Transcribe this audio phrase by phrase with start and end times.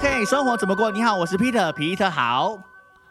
[0.00, 0.90] OK，生活怎么过？
[0.90, 2.56] 你好，我是 Peter，皮特好。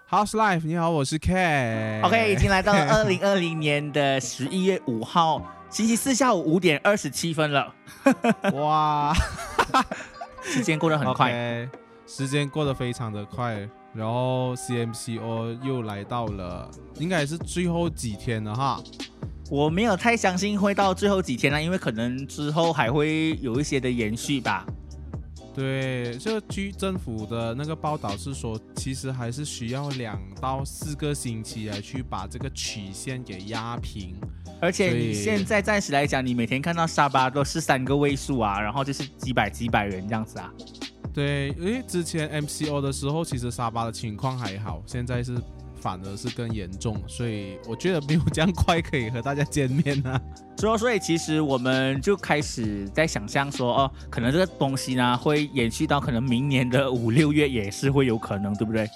[0.10, 2.02] House Life，你好，我是 K。
[2.04, 5.40] OK，已经来到了 二零二零年的十一月五号
[5.70, 7.72] 星期四下午五点二十七分了，
[8.54, 9.14] 哇，
[10.42, 11.70] 时间过得很快。
[12.08, 18.82] 时间过得非常的快，然后 CMCO 又来到了，应该也是最后几天了哈。
[19.52, 24.66] 我没有太相信会到最后几天了，因为可能之后还会有一些的延续吧。
[25.60, 34.16] 对，就据政府的那个报道是说，其实还是需要两到四个星期来去把这个曲线给压平。
[34.62, 40.50] 而且你现在暂时来讲，你每天看到沙巴都是三个位数啊，然后就是几百几百人这样子啊。
[41.14, 45.36] 对，因为之前 MCO 的时候，其实沙巴的情况还好，现在是
[45.82, 50.20] 反而是更严重，所以我觉得没有这样快可以和大家见面啊。
[50.58, 58.88] 所以，所以其实我们就开始在想象说，哦，可能这个东西呢会延续到可能明年的五六月也是会有可能，对不对？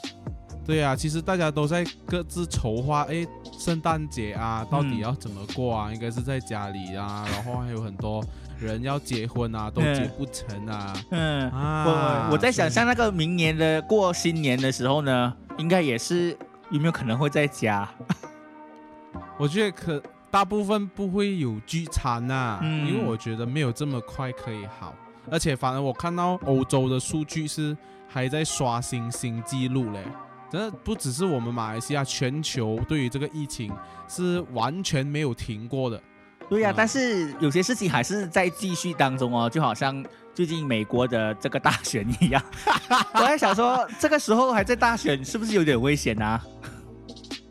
[0.66, 3.28] 对啊，其实大家都在各自筹划，哎，
[3.60, 5.92] 圣诞节啊，到底要怎么过啊？
[5.94, 8.24] 应该是在家里啊， 然后还有很多
[8.58, 10.94] 人要结婚啊，都结不成啊。
[11.12, 16.38] 嗯，啊，我我在想象那个明年的过新年的时候呢，应该也是
[16.74, 17.88] 有没有可能会在家？
[19.38, 24.96] 我觉得可大部分不会有聚餐呐、嗯因为我觉得没有这么快可以好，
[25.30, 30.04] 而且反而我看到欧洲的数据是还在刷新新纪录嘞。
[30.50, 33.72] 这不只是我们马来西亚，全球对于这个疫情
[34.08, 36.02] 是完全没有停过的。
[36.50, 40.04] 对呀、嗯但是有些事情还是在继续当中哦，就好像
[40.34, 42.44] 最近美国的这个大选一样。
[43.14, 46.42] 我在想说，这个时候还在大选，是不是有点危险啊？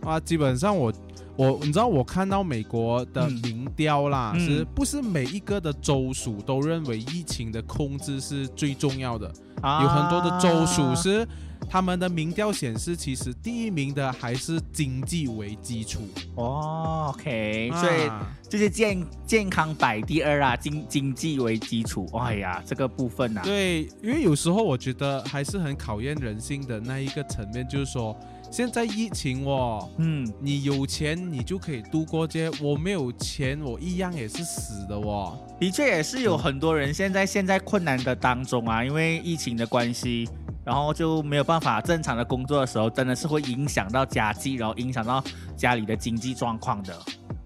[0.05, 0.92] 啊，基本上我
[1.36, 3.33] 我你知道我看到美国的嗯。
[3.42, 4.41] 民调啦，嗯。
[4.41, 9.33] 是不是每一个的州属都认为疫情的控制是最重要的？
[9.62, 11.27] 有很多的州属啊是
[11.70, 16.01] 他们的民调显示，其实第一名的还是经济为基础，
[16.34, 22.11] 哦，OK，所以啊就是健健康摆第二啊，经经济为基础。
[22.14, 28.17] 哎呀，这个部分啊，对，因为有时候我觉得还是很考验人性的那一个层面，就是说
[28.52, 29.89] 现在疫情哦。
[29.96, 35.39] 嗯，你有钱，你就可以度过这些；我没有钱，我一样也是死的哦。
[35.58, 40.29] 的确也是有很多人现在现在困难的当中啊，因为疫情的关系，
[40.67, 45.24] 然后就没有办法正常的工作的时候，真的是会影响到家计，然后影响到
[45.57, 46.95] 家里的经济状况的。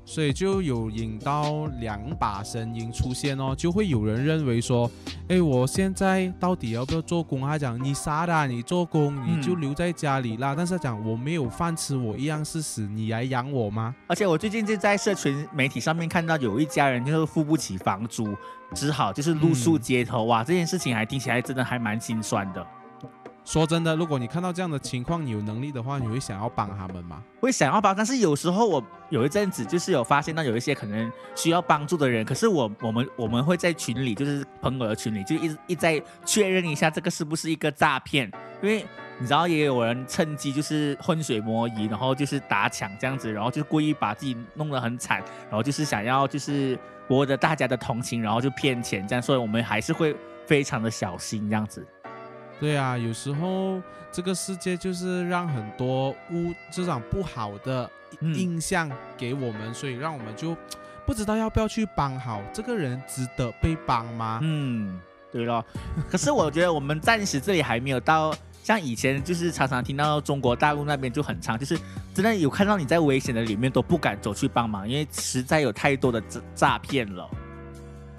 [0.09, 4.89] 所以就有引到两把声音出现哦，就会有人认为说，
[5.28, 7.41] 哎，我现在到底要不要做工？
[7.41, 10.55] 他讲你傻的啊，你做工你就嗯留在家里啦。
[10.56, 13.93] 但是他讲我没有饭吃，我一样是死，你来养我吗？
[14.06, 18.33] 而且我最近就在社群媒体上面看到有一家人就是付不起房租，
[18.75, 20.25] 只好就是露宿街头。
[20.27, 22.65] 哇，这件事情还听起来真的还蛮心酸的。
[23.47, 27.23] 说真的，如果你看到这样的情况，你有能力的话，你会想要帮他们吗？
[27.41, 38.29] 会想要帮，但是有时候我有一阵子就是有发现到有一些可能需要帮助的人，可是我我们我们会在群里，就是朋友的群里，就一直一再确认一下这个是不是一个诈骗，
[38.61, 38.84] 因为
[39.21, 46.77] 你知道也有人趁机就是浑水摸鱼，然后就是打抢这样子，然后就故意把自己弄得很惨，然后就是想要就是
[47.07, 50.17] 博得大家的同情，然后就骗钱这样，所以我们还是会
[50.49, 51.87] 非常的小心这样子。
[52.59, 53.81] 对啊，有时候
[54.11, 57.91] 这个世界就是让很多污这种不好的
[58.21, 60.56] 嗯印象给我们，所以让我们就
[61.05, 64.41] 不知道要不要去帮好这个人，值得被帮吗？
[64.43, 64.99] 嗯，
[65.31, 65.65] 对咯。
[66.11, 71.78] 可是我觉得我们暂时这里还没有到像以前，就是常常听到中国大陆那边就很长，就是
[72.15, 77.28] 真的有看到你在危险的里面都不敢走去帮忙，因为实在有太多的诈诈骗了。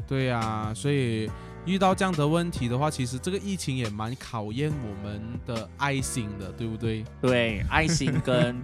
[0.08, 1.30] 对呀、所以
[1.68, 7.04] 遇到这样的问题的话，其实这个疫情也蛮考验我们的爱心的，对不对？
[7.22, 8.60] 对，爱心跟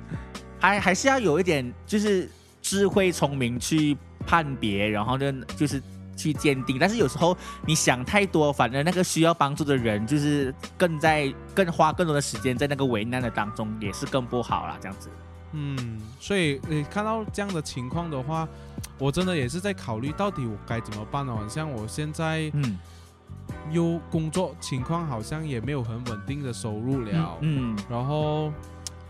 [0.59, 2.29] 还还是要有一点就是
[2.61, 5.83] 智慧聪明去判别，然后呢就是
[6.15, 6.79] 去鉴定。
[6.79, 14.77] 但是有时候你想太多，反正那个需要帮助的人就是更在更花更多的时间在那个为难的当中，也是更不好啦。
[14.81, 15.09] 这样子。
[15.55, 18.47] 嗯，所以你看到这样的情况的话，
[18.97, 21.45] 我真的也是在考虑到底我该怎么办哦。
[21.47, 22.79] 像我现在嗯，
[23.71, 28.51] 有工作情况，好像也没有很稳定的收入了，嗯然后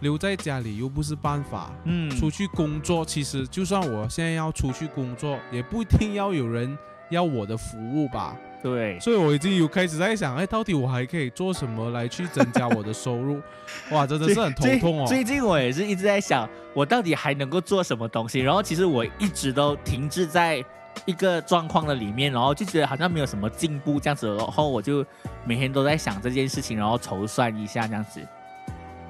[0.02, 1.72] 留在家里又不是办法。
[1.86, 6.78] 嗯，出去工作，其实就算我现在要出去工作，也不一定要有人
[7.10, 8.36] 要我的服务吧。
[8.62, 13.42] 对，所以我已经有开始在想，哎，到底我还可以做什么来去增加我的收入？
[13.92, 15.06] 哇，真的是很头痛哦。
[15.06, 18.40] 最最近我也是一直在想，我到底还能够做什么东西。
[18.40, 20.64] 然后其实我一直都停滞在
[21.06, 25.06] 一个状况的里面，然后就觉得好像没有什么进步这样子，然后我就
[25.45, 28.22] 每天都在想这件事情，然后筹算一下这样子。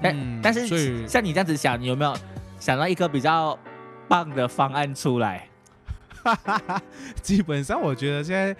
[0.01, 2.15] 但、嗯但是像你这样子想，你有没有
[2.59, 3.57] 想到一个比较
[4.07, 5.47] 棒的方案出来？
[7.21, 8.55] 基本上我觉得现在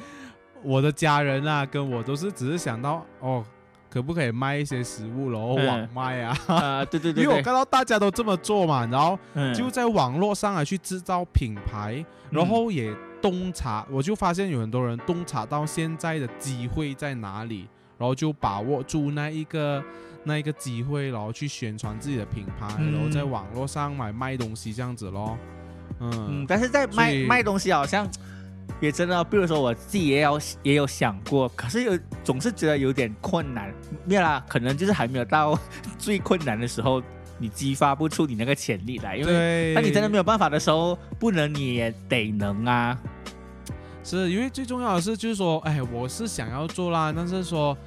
[0.62, 3.44] 我的家人啊，跟我都是只是想到哦，
[3.90, 6.38] 可不可以卖一些食物，然后嗯网卖啊？
[6.48, 12.94] 呃，对对对 对，因为我看到大家都这么做嘛，然后嗯就在网络上来去制造品牌，然后也
[13.24, 19.82] 洞察，我就发现有很多人洞察到现在的机会在哪里，然后就把握住那一个
[20.26, 25.38] 那一个机会，然后去宣传自己的品牌，嗯然后在网络上买卖东西这样子咯。
[26.02, 26.12] 嗯
[26.42, 28.06] 嗯，，但是在卖卖东西好像
[28.82, 33.74] 也真的，比如说我自己也有也有想过，可是有总是觉得有点困难。
[34.04, 35.58] 没有啦，可能就是还没有到
[35.98, 37.02] 最困难的时候，
[37.38, 42.98] 你激发不出你那个潜力来，因为对，当你真的没有办法的时候，不能你也得能啊。
[44.04, 47.78] 是因为最重要的是，就是说，哎，我是想要做啦，但是说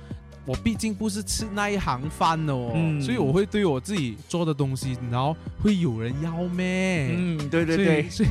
[0.46, 7.10] 我毕竟不是吃那一行饭的哦，嗯所以我会对我自己做的东西，然后会有人要咩？
[7.14, 8.28] 嗯，对对对，所以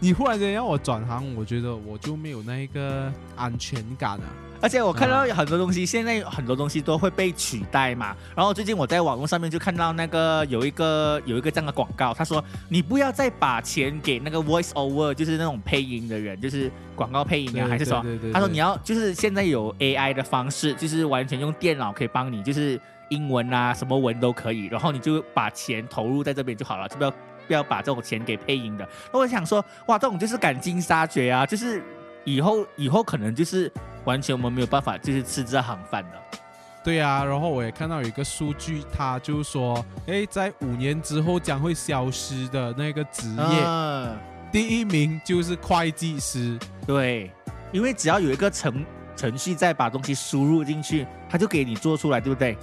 [0.00, 4.24] 你忽然间让我转行，我觉得我就没有那一个安全感啊。
[4.60, 8.16] 而且我看到有很多东西，现在很多东西都会被取代嘛。
[8.34, 18.04] 然后最近我在网络上面就看到那个有一个有一个这样的广告，他说你不要再把钱给那个 voice over，就是那种配音的人，就是广告配音啊，还是什么？
[18.32, 22.80] 他说你要就是现在有 AI 的方式，就是完全用电脑可以帮你，就是
[23.10, 27.12] 英文啊什么文都可以，然后你就把钱投入在这边就好了，就不要
[27.48, 28.88] 不要把这种钱给配音的。
[29.12, 31.82] 那我想说，哇，这种就是赶尽杀绝啊，就是
[32.22, 33.72] 以后以后可能就是
[34.04, 36.38] 完全我们没有办法就是吃这行饭的。
[36.84, 44.16] 对啊，然后我也看到有一个数据，他就说，哎，在五年之后将会消失的那个职业，嗯，
[44.52, 46.58] 第一名就是会计师。
[46.86, 47.30] 对，
[47.72, 48.86] 因为只要有一个程
[49.16, 52.56] 程序再把东西输入进去，他就给你做出来，对不对？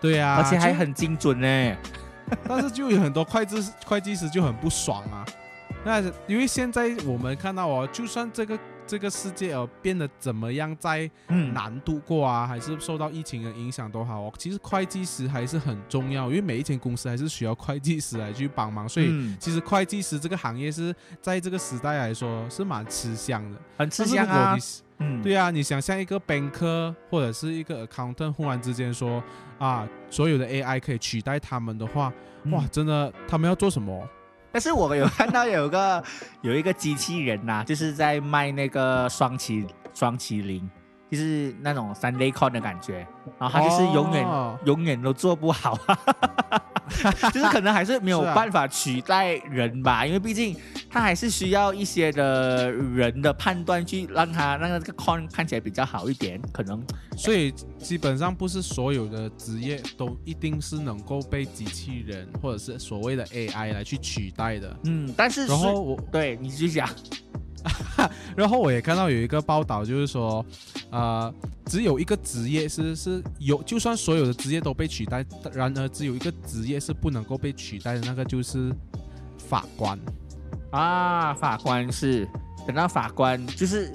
[0.00, 1.76] 对啊，而且还很精准呢。
[2.48, 5.24] 但是就有很多会计师会计师就很不爽啊。
[5.84, 23.58] 那因为现在我们看到哦，就算这个这个世界哦变得怎么样再嗯，难度过啊，还是受到疫情的影响都好哦，其实会计师还是很重要，因为每一间公司还是需要会计师来去帮忙，所以嗯其实会计师这个行业是在这个时代来说是蛮吃香的。
[23.76, 24.83] 很吃香啊如果你。
[24.98, 29.22] 嗯，对啊，你想象一个 banker 或者是一个 accountant 忽然之间说
[29.58, 32.12] 啊，所有的 AI 可以取代他们的话，
[32.44, 32.52] 嗯。
[32.52, 34.08] 哇，真的他们要做什么？
[34.52, 36.02] 但是我有看到有个
[36.42, 40.70] 有一个机器人呐、就是在卖那个双麒双麒麟，
[41.10, 43.04] 就是那种三 D con 的感觉，
[43.38, 44.56] 然后他就是永远、哦。
[44.64, 45.76] 永远都做不好，
[47.32, 50.56] 就是可能还是没有办法取代人吧，因为毕竟
[50.90, 56.84] 他还是需要一些的人的判断去让他让这个 con 看起来比较好一点，可能
[57.16, 64.76] 所以基本上不是所有的职业都一定是能够被机器人或者是所谓的 AI 来去取代的。
[64.84, 66.88] 嗯，但是然后我，对你继续讲，
[68.36, 70.44] 然后我也看到有一个报道，就是说，
[70.90, 71.32] 呃，
[71.66, 78.74] 只有一个职业是是有，就算所有的职业都被取代，然而只有一个职业是不能够被取代的，那个就是
[79.38, 79.98] 法官。
[80.70, 82.28] 啊，法官是
[82.66, 83.92] 等到法官就是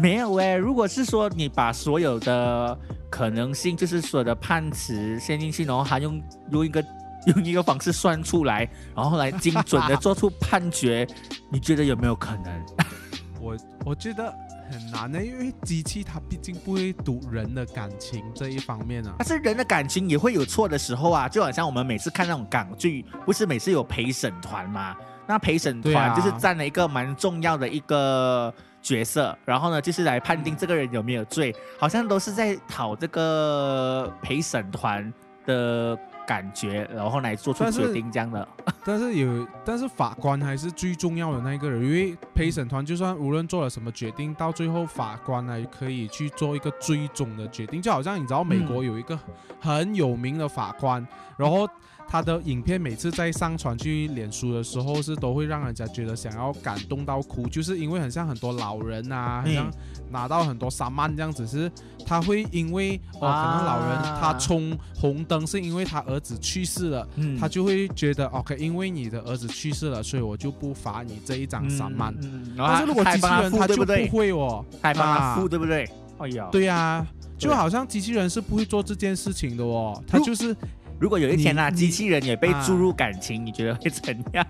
[0.00, 0.56] 没有哎。
[0.56, 2.78] 如果是说你把所有的
[3.10, 6.82] 可能性，就是所有的判词陷进去，然后他用用一个
[7.34, 11.06] 用一个方式算出来，然后来精准的做出判决，
[11.50, 12.66] 你觉得有没有可能？
[13.40, 14.32] 我我觉得
[14.70, 19.14] 很难的，因为机器它毕竟不会读人的感情这一方面啊。
[19.18, 24.96] 但是人的感情也会有错的时候啊，就好像我们每次看那种港剧，不是每次有陪审团吗？
[25.26, 28.52] 那陪审团就是占了一个蛮重要的一个
[28.82, 35.10] 角色，然后呢，就是来判定这个人有没有罪，好像都是在讨这个陪审团
[35.46, 38.46] 的感觉，然后来做出决定这样的。
[38.84, 47.80] 但是有，但是法官还是最重要的那一个人，因为陪审团就算无论做了什么决定，到最后法官呢可以去做一个最终的决定。
[47.80, 49.18] 就好像你知道美国有一个
[49.60, 51.68] 很有名的法官，然后
[52.08, 59.70] 他的影片每次在上传去脸书的时候，是都会让人家觉得想要感动到哭，就是因为很像很多老人啊，很像
[60.10, 61.70] 拿到很多三万这样子，是
[62.06, 67.08] 他会因为哦，可能老人啊他冲红灯是因为他儿子去世了。
[67.16, 72.14] 嗯他就会觉得 OK，因为你的儿子去世了，所以我就不罚你这一张三万。
[72.22, 73.92] 嗯嗯但是如果机器人他就不？
[74.16, 75.88] 会哦，他还帮他啊付对不对？
[76.18, 77.04] 哎呀，对呀、
[77.36, 80.54] 就好像机器人是不会做这件事情的哦，他就是
[81.00, 84.46] 如果有一天啊，机器人也被啊注入感情，你觉得会怎样？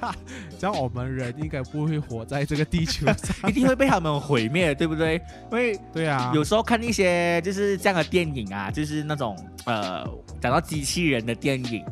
[0.58, 3.16] 这样我们人应该不会活在这个地球上。
[3.50, 5.14] 一定会被他们毁灭，对不对？
[5.50, 10.06] 因为对啊，有时候看一些就是这样的电影啊，就是那种呃
[10.40, 11.84] 讲到机器人的电影，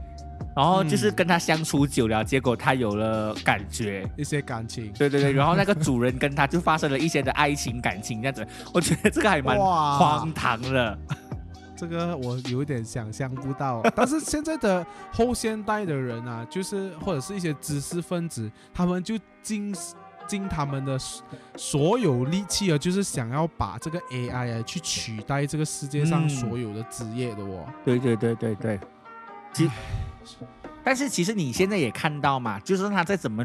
[0.55, 4.93] 然后就是跟他相处久了，结果他有了感觉，一些感情。
[4.97, 10.97] 对对对， 然后那个主人跟他就发生了一些的爱情感情，这样子，我觉得这个还蛮荒唐的。
[11.81, 19.75] 这个我有点想象不到，但是现在的后现代的人啊，就是或者是一些知识分子，他们就尽
[20.27, 21.25] 尽他们的所
[21.57, 26.29] 所有力气啊，就是想要把这个 AI 啊去取代这个世界上嗯。
[26.29, 27.67] 所有的职业的哦。
[27.83, 28.79] 对对对对对，
[29.55, 29.71] 其
[30.85, 33.43] 但是其实你现在也看到嘛，就是他再怎么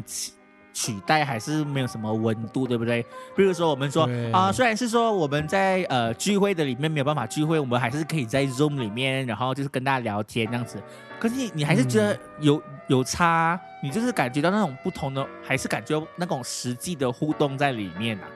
[0.76, 3.02] 取取代，还是没有什么温度，对不对？
[3.34, 10.80] 比如说我们说对啊、虽然是说我们在呃聚会的里面没有办法聚会，我们还是可以在 Zoom 里面，然后就是跟大家聊天这样子。
[11.18, 18.28] 可是你你还是觉得有、有差，你就是感觉到那种不同的，还是感觉那种实际的互动在里面啊。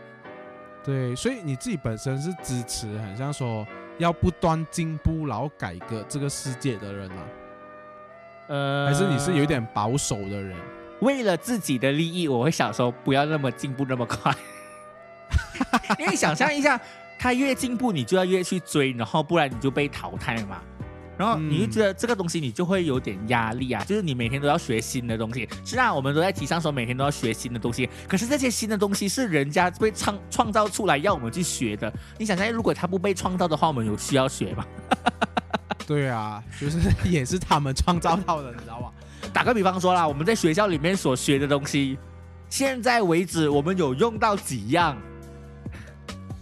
[0.82, 3.66] 对，所以你自己本身是支持，很像说
[3.98, 7.22] 要不断进步，然后改革这个世界的人啊，
[8.48, 10.56] 呃，还是你是有点保守的人？
[11.00, 14.34] 为了自己的利益，我会想说不要那么进步那么快，
[15.98, 16.80] 因为想象一下，
[17.18, 20.60] 他越进步，你就要越去追，然后不然你就被淘汰嘛。
[21.18, 25.46] 然后你就觉得这个东西你就会有点压力啊，就是你每天都要学新的东西。
[25.66, 31.92] 是啊我们都在提倡说每天都要学新的东西，可是这些新的东西是人家被创创造出来要我们去学的。
[32.16, 34.64] 你想象，如果它不被创造的话，我们有需要学吗？
[35.86, 38.90] 对啊，就是也是他们创造到的，你知道吗？
[39.32, 41.98] 打个比方说啦，我们在学校里面所学的东西，
[42.48, 44.96] 现在为止我们有用到几样？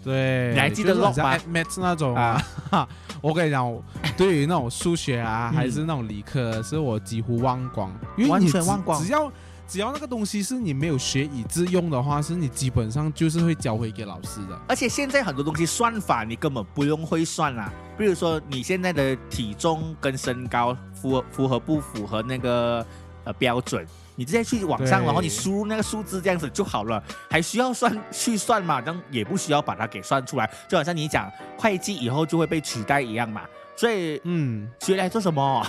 [0.03, 2.43] 对，你还记得就是很像 log 吗 Math 那种啊？
[3.21, 3.77] 我跟你讲，
[4.17, 9.31] 对于那种数学啊，嗯还是那种理科，是我几乎忘光，因为完你只全忘光只要
[9.69, 14.59] 只要那个东西是你没有学以致用的话，是你基本上就是会交回给老师的。
[14.67, 22.85] 而且现在很多东西算法你根本不用会算啦，比如说你现在的体重跟身高符合符合不符合那个
[23.25, 28.81] 呃标准，你直接去网上，然后你输入那个数字这样子就好了，还需要算去算嘛？
[28.81, 33.43] 但也不需要把它给算出来，就好像你讲会计以后就会被取代一样嘛。
[33.77, 35.65] 所以嗯，学来做什么？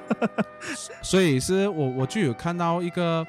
[1.02, 3.26] 所以是我我就有看到一个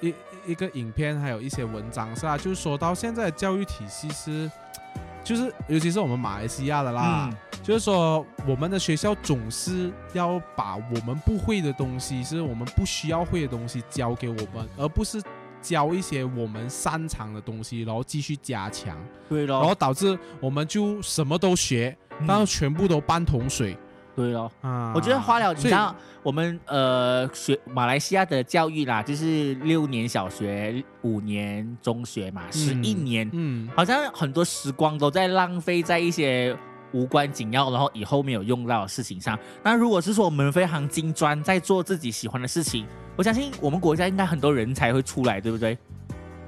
[0.00, 0.14] 一
[0.46, 4.50] 一个影片，还有一些文章是啊，就是说到现在的教育体系是，
[5.22, 15.22] 就是尤其是我们马来西亚的啦，嗯，就是说我们的学校总是要把我们不会的东西，是我们不需要会的东西教给我们，而不是
[15.62, 18.98] 教一些我们擅长的东西，然后继续加强，
[19.30, 22.26] 对然后，导致我们就什么都学，嗯。
[22.28, 23.74] 但是全部都半桶水
[24.14, 24.50] 对哦。
[24.60, 24.92] 啊。
[24.94, 36.56] 我觉得花了，你知道我们呃学马来西亚的教育啦，就是六年小学、五年中学嘛，十一年，嗯，好像很多时光都在浪费在一些
[36.92, 39.38] 无关紧要，然后以后没有用到的事情上。
[39.62, 45.76] 那如果是说我们非常精专，在做自己喜欢的事情，我相信我们国家应该很多人才会出来，对不对？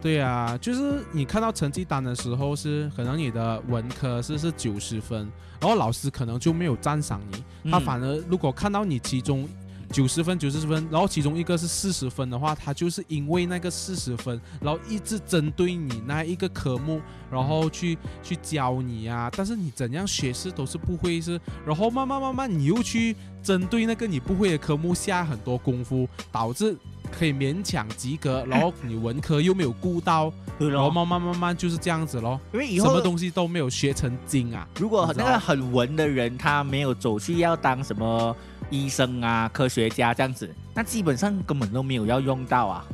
[0.00, 9.48] 对啊，就是你看到成绩单的时候是可能你的文科是是九十分，然后老师可能就没有赞赏你，他反而如果看到你其中
[9.92, 19.30] 九十分、九十分，然后其中一个是四十分的话，他就是因为那个四十分，然后一直针对你那一个科目，然后去去教你啊。
[19.36, 32.40] 但是你怎样学是都是不会是，然后慢慢慢慢你又去针对那个你不会的科目下很多功夫，导致可以勉强及格，然后你文科又没有顾到， 然后慢慢慢慢就是这样子咯。
[32.52, 34.66] 因为以后什么东西都没有学成精啊。
[34.78, 38.36] 如果那个很文的人，他没有走去要当什么
[38.70, 42.84] 医生啊、科学家这样子，那基本上根本都没有要用到啊。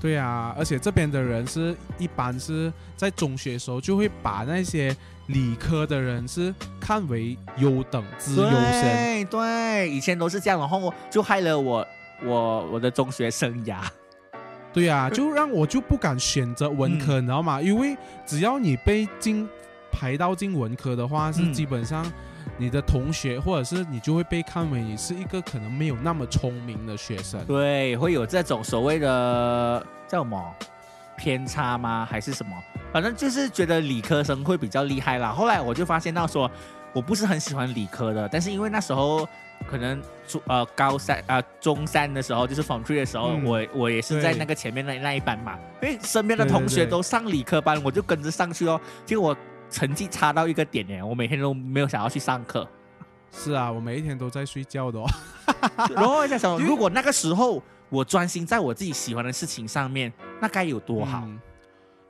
[0.00, 8.52] 对啊，而且这边的人是一般是在中学的时候就会把那些理科的人是看为优等之优生。
[8.52, 11.84] 对对，以前都是这样，然后就害了我
[12.24, 13.78] 我我的中学生涯。
[14.72, 17.60] 对啊， 就让我就不敢选择文科，你知道吗？
[17.60, 17.96] 因为
[18.26, 19.48] 只要你被进
[19.90, 22.04] 排到进文科的话，是嗯基本上
[22.56, 27.42] 你的同学或者是你就会被看为你是一个可能没有那么聪明的学生。
[27.46, 30.54] 对，会有这种所谓的叫什么
[31.16, 32.06] 偏差吗？
[32.08, 32.52] 还是什么？
[32.92, 35.30] 反正就是觉得理科生会比较厉害啦。
[35.30, 36.50] 后来我就发现到说，
[36.92, 39.28] 我不是很喜欢理科的，但是因为那时候
[39.68, 48.80] 可能初呃高三啊、呃、中三的时候，就是 Form Three 的时候，嗯我我也是在那个前面那那一班嘛，因为身边的同学都上理科班，我就跟着上去哦。
[49.04, 49.36] 结果我
[49.70, 52.66] 成绩差到一个点耶，我每天都没有想要去上课。
[53.30, 55.06] 是啊，我每一天都在睡觉的哦。
[55.94, 61.22] 然后我在想，如果那个时候我专心在我自己喜欢的事情上面，那该有多好？
[61.26, 61.38] 嗯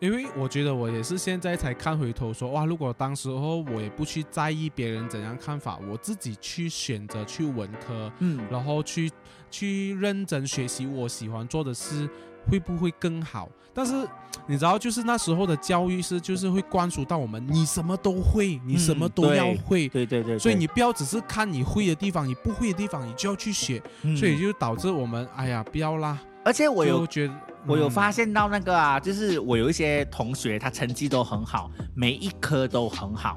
[0.01, 9.11] 因为我觉得我也是现在才看回头说，哇，如果当时候我也不去在意别人怎样看法，我自己去选择去文科，嗯，然后去
[9.51, 12.09] 去认真学习我喜欢做的事，
[12.49, 13.49] 会不会更好？
[13.75, 14.07] 但是
[14.47, 19.89] 你知道，就是那时候的教育是，就是会灌输到我们，你什么都会，你什么都要对会。
[19.89, 26.17] 对对对，所以你不要只是看你会的地方，你不会的地方你就要去学，嗯所以就导致我们哎呀不要啦。
[26.45, 27.35] 而且我有觉得
[27.67, 33.37] 我有嗯发现到那个啊，就是我有一些同学，他成绩都很好，每一科都很好，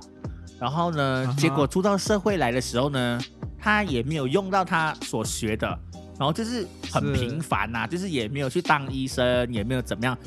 [0.59, 3.19] 然后呢结果出到社会来的时候呢，
[3.59, 5.67] 他也没有用到他所学的，
[6.17, 10.17] 然后就是很平凡呐、就是也没有去当医生，也没有怎么样。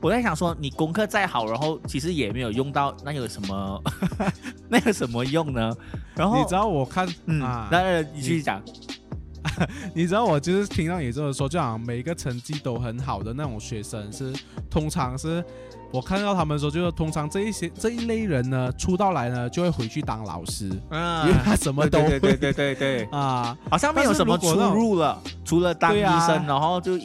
[0.00, 3.82] 我在想说，你功课再好，然后其实也没有用到，那有什么
[4.68, 5.74] 那有什么用呢？
[6.14, 8.60] 然后你知道我看嗯，啊，那你继续讲，
[9.94, 14.32] 你知道我就是听到你这么说，就好像每一个成绩都很好的那种学生是，
[14.70, 15.44] 通常是
[15.92, 23.04] 我看到他们说，就是通常这一些这一类人呢，出道来呢就会回去当老师，嗯因为他什么都会对对对对。
[23.12, 23.56] 啊。
[23.70, 26.98] 好像没有什么出入了，除了当医生，然后就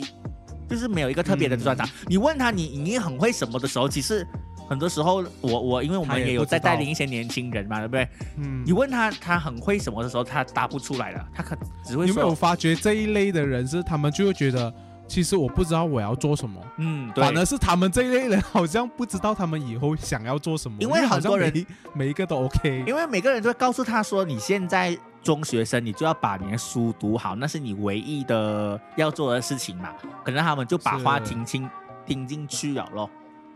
[0.67, 1.87] 就是没有一个特别的专长。
[2.07, 4.25] 你问他你你很会什么的时候，其实
[4.69, 8.07] 很多时候我我因为我们也也有在带领一些年轻人嘛，对不对？
[8.37, 14.71] 嗯你，问他他很会什么的时候，他答不出来的，他可只会你有没有发觉这一类的人是他们就会觉得，
[15.07, 16.61] 其实我不知道我要做什么。
[16.77, 17.35] 嗯，对反。
[17.35, 29.89] 而是他们这一类人好像不知道他们以后想要做什么，因为好像很多人每一每一个都 OK，因为每个人都会告诉他说，你现在中学生，你就要把你的书读好，那是你唯一的要做的事情嘛。
[30.23, 31.67] 可能他们就把是话听清
[32.05, 33.09] 听进去了咯。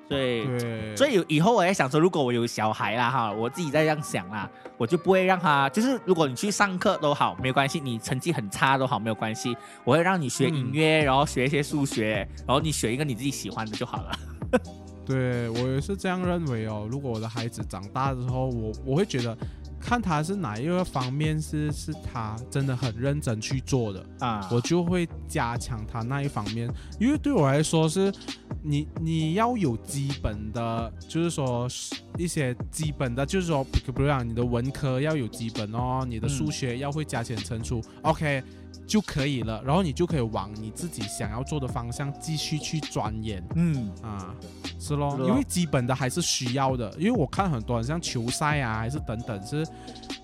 [0.09, 14.11] 所以对，所以以后我在想说，如果我有小孩啦哈，我自己在这样想啦，我就不会让他，就是如果你去上课都好，没有关系，你成绩很差都好，没有关系，我会让你学音乐，然后学一些数学，然后你选一个你自己喜欢的就好了。
[15.05, 16.87] 对我也是这样认为哦。
[16.89, 19.37] 如果我的孩子长大之后，我我会觉得，
[19.77, 26.73] 看他是哪一个方面是是他真的很认真去做的，啊，我就会加强他那一方面。
[27.01, 28.09] 因为对我来说是，
[28.65, 31.67] 你你要有基本的，就是说
[32.17, 38.41] 一些基本的，就是说，比如讲你的文科要有基本哦，你的数学要会加减乘除、o k
[38.85, 43.43] 就可以了，然后你就可以往你自己想要做的方向继续去钻研。
[43.55, 43.91] 嗯。
[44.01, 44.35] 啊，
[44.79, 46.93] 是咯，因为基本的还是需要的。
[46.97, 49.65] 因为我看很多人像球赛啊，还是等等，是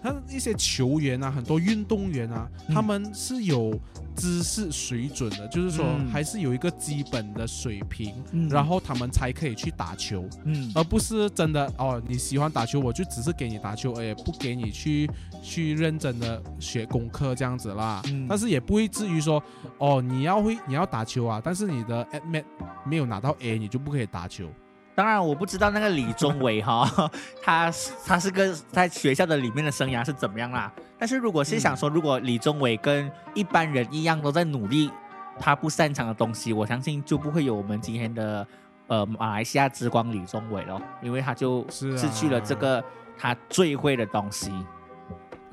[0.04, 2.76] 他一些球员啊，很多运动员啊，嗯。
[2.76, 3.80] 他们是有
[4.16, 6.10] 知识水准的，就是说嗯。
[6.10, 8.50] 还是有一个基本的水平，嗯。
[8.50, 10.72] 然后他们才可以去打球，嗯。
[10.76, 15.10] 而不是真的哦，你喜欢打球，我就只是给你打球，而也不给你去
[15.42, 18.02] 去认真的学功课这样子啦。
[18.08, 19.42] 嗯但是也不会至于说
[19.78, 22.44] 哦，你要会你要打球啊，但是你的 admit
[22.84, 24.48] 没有拿到 A，你就不可以打球。
[24.96, 27.10] 当然，我不知道那个李宗伟哈，
[27.42, 27.72] 他
[28.06, 30.70] 他是跟在学校的里面的生涯是怎么样啦。
[30.98, 34.92] 但是如果是想说，如果李宗伟跟一般人一样都在努力
[35.40, 38.46] 他不擅长的东西，我相信就不会有我们今天的
[38.88, 42.84] 呃马来西亚之光李宗伟了，因为他就失去了这个
[43.18, 44.52] 他最会的东西。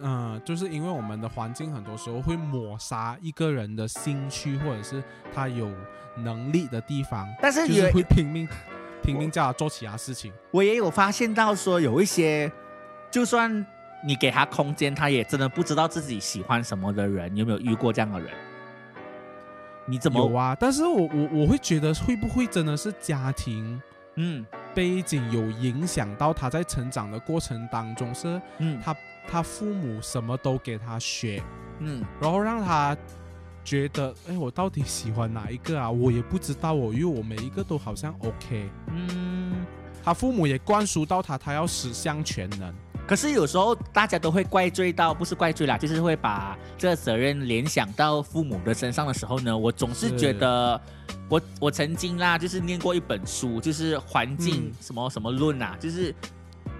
[0.00, 5.02] 嗯，就是因为我们的环境很多时候会抹杀一个人的兴趣，或者是
[5.34, 5.70] 他有
[6.16, 8.48] 能力的地方，但是也就是会拼命
[9.02, 10.32] 拼命叫他做其他事情。
[10.50, 12.50] 我也有发现到说，有一些
[13.10, 13.64] 就算
[14.04, 18.30] 你给他空间，他也真的不知道自己喜欢什么的人，你有没有遇过这样的人？
[19.86, 23.80] 你怎么有啊，但是我我我会觉得会不会真的是家庭
[24.16, 28.94] 嗯背景有影响到他在成长的过程当中，是嗯他
[29.28, 31.42] 他父母什么都给他学，
[31.80, 32.96] 嗯然后让他
[33.64, 35.90] 觉得，哎，我到底喜欢哪一个啊？
[35.90, 38.68] 我也不知道哦，因为我每一个都好像 OK。
[38.88, 39.66] 嗯。
[40.04, 42.72] 他父母也灌输到他，他要十项全能。
[43.08, 50.80] 可是有时候大家都会怪罪到，不是怪罪啦，就是会把这个责任联想到父母的身上的时候呢，我总是是觉得，
[51.28, 56.14] 我我曾经啦，就是念过一本书，就是环境嗯什么什么论啊，就是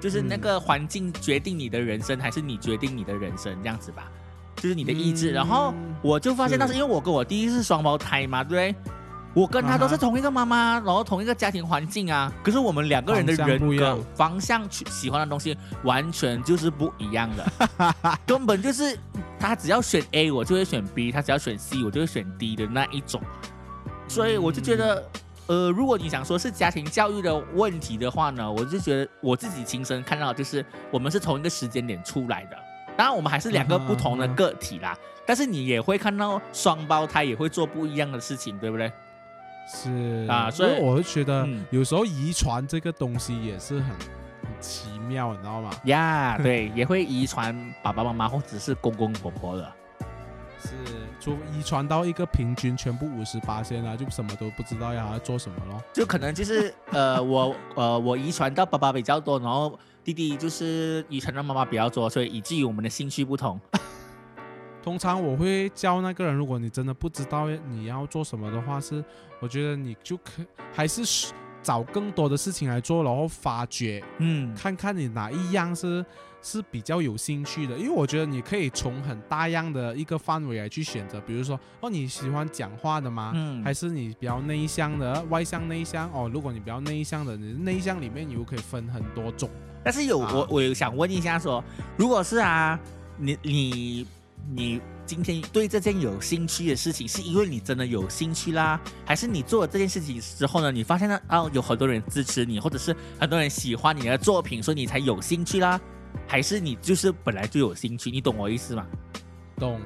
[0.00, 0.40] 就是那嗯。
[0.40, 4.10] 个环境决定你的人生，还是你决定你的人生这样子吧，
[4.56, 5.32] 就是你的意志。
[5.32, 5.34] 嗯。
[5.34, 6.78] 然后我就发现，那是是。
[6.78, 8.92] 因为我跟我弟弟是双胞胎嘛，对不对？
[9.34, 18.98] 我跟他都是同一个妈妈，然后同一个家庭环境啊，可是我们两个人的人格方向去喜欢的东西完全就是不一样的， 根本就是
[19.38, 23.20] 他只要选 A，我就会选 B；他只要选 C，我就会选 D 的那一种。
[24.08, 25.06] 所以我就觉得，
[25.46, 32.56] 呃，如果你想说是家庭教育的问题的话呢，我就觉得我自己亲身看到，就是我们是同一个时间点出来的，
[32.96, 38.90] 当然我们还是两个不同的个体啦，但是你也会看到双胞胎也会做不一样的事情，对不对？
[39.68, 45.70] 是啊所以我会觉得嗯有时候遗传这个东西也是很很奇妙，你知道吗？
[45.84, 49.72] 呀、对，也会遗传爸爸妈妈或者是公公婆婆的。
[50.58, 50.70] 是，
[51.20, 55.82] 除遗传到一个平均全部五十八线啊，就什么都不知道要做什么咯。
[55.92, 63.60] 就可能就是呃，我呃我遗传到爸爸比较多，然后弟弟就是遗传到妈妈比较多，所以以至于我们的兴趣不同。
[64.82, 69.04] 通常我会教那个人，如果你真的不知道你要做什么的话，是
[69.40, 76.06] 我觉得你就可还是找更多的事情来做，然后发掘嗯看看你哪一样是
[76.46, 83.32] 是比较有兴趣的，因为我觉得你可以从很大样的一个范围来去选择，比如说哦你喜欢讲话的吗？
[83.34, 86.30] 嗯还是你比较内向的，外向内向哦。
[86.32, 89.50] 如果你比较内向的，你内向里面你又可以分很多种。
[89.82, 91.62] 但是有啊我我有想问一下说，
[91.96, 92.78] 如果是啊，
[93.18, 94.06] 你你
[94.54, 105.80] 你今天对这件有兴趣的事情，是因为你真的有兴趣啦，还是你做了这件事情之后呢，你发现呢啊有很多人支持你，或者是很多人喜欢你的作品，所以你才有兴趣啦？
[106.26, 108.10] 还是你就是本来就有兴趣？
[108.10, 108.86] 你懂我意思吗？
[109.56, 109.80] 懂，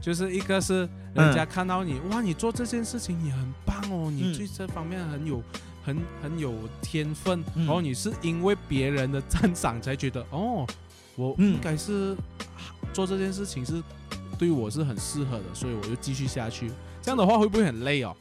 [0.00, 5.42] 就是一个是人家看到你，哇，你做这件事情也很棒哦，你嗯对这方面很有
[5.84, 10.66] 很很有天分，嗯然后你是因为别人的赞赏才觉得，哦，
[11.16, 12.16] 我嗯应该是
[12.92, 13.82] 做这件事情是
[14.38, 16.70] 对我是很适合的，所以我就继续下去。
[17.02, 18.14] 这样的话会不会很累哦？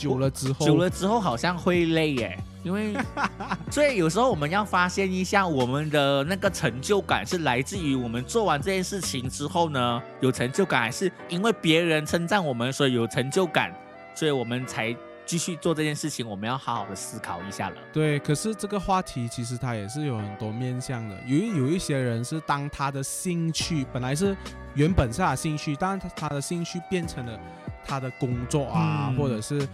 [0.00, 2.94] 久了之后，久了之后好像会累耶，因为
[3.70, 13.70] 所以有时候我们要发现一下我们的那个成就感是来自于我们做完这件事情之后呢有成就感，还是因为别人称赞我们所以有成就感，
[14.14, 16.26] 所以我们才继续做这件事情。
[16.28, 17.76] 我们要好好的思考一下了。
[17.92, 21.16] 对，可是这个话题其实它也是有很多面向的。
[21.26, 24.36] 有一有一些人是当他的兴趣本来是
[24.74, 27.38] 原本是他的兴趣，但是他他的兴趣变成了
[27.86, 29.66] 他的工作啊，嗯或者是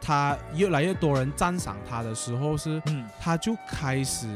[0.00, 4.26] 他越来越多人赞赏他的时候是，嗯他就开始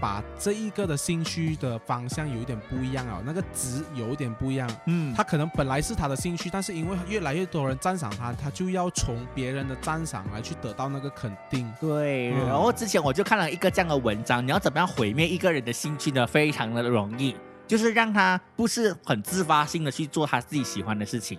[0.00, 4.70] 把这一个的兴趣的方向有一点不一样啊，那个值有一点不一样。
[4.86, 11.70] 嗯他可能本来是他的兴趣，但是因为越来越多人赞赏他，他就要从别人的赞赏来去得到那个肯定。
[11.78, 16.26] 对，嗯然后之前我就看了一个这样的文章，你要怎么样毁灭一个人的兴趣呢？
[16.26, 21.38] 非常的容易，就是让他不是很自发性的去做他自己喜欢的事情。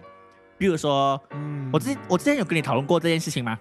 [0.61, 3.57] 比如说，嗯，我之我之前有跟你讨论过这件事情吗？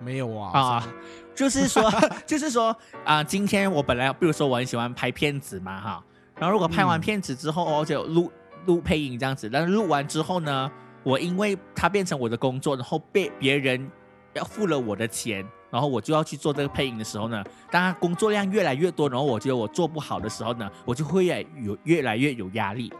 [0.00, 0.88] 没有啊啊，
[1.32, 1.88] 就是说，
[2.26, 6.04] 就是说啊、今天我本来，比如说我很喜欢拍片子嘛，哈，
[6.40, 8.32] 然后如果拍完嗯片子之后，哦，就录
[8.66, 10.68] 录配音这样子，但是录完之后呢，
[11.04, 13.88] 我因为它变成我的工作，然后被别人
[14.32, 22.92] 要付了我的钱，然后我就要去做这个配音的时候呢，当它工作量越来越多，然后我觉得我做不好的时候呢，我就会越有越来越有压力。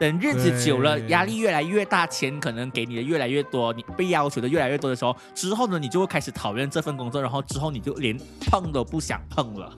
[0.00, 9.70] 等日子久了，压力越来越大，钱可能给你的越来越多，你被要求的越来越多的时候，之后呢，你就会开始讨厌这份工作，然后之后你就连碰都不想碰了。